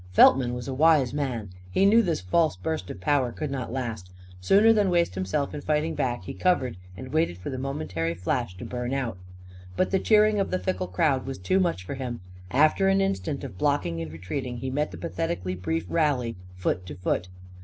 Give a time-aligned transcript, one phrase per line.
[0.09, 1.51] Feltman was a wise man.
[1.69, 4.09] He knew this false burst of power could not last.
[4.39, 8.57] Sooner than waste himself in fighting back he covered and waited for the momentary flash
[8.57, 9.19] to burn out.
[9.77, 12.19] But the cheering of the fickle crowd was too much for him.
[12.49, 16.87] And after an instant of blocking and retreating he met the pathetically brief rally, foot
[16.87, 17.27] to foot.